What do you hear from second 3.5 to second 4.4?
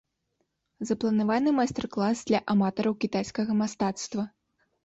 мастацтва.